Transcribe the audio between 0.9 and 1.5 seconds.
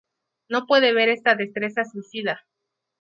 ver esta